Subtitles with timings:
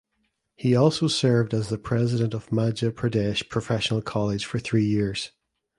[0.55, 5.29] He also served as the President of Madhya Pradesh Professional College for three years.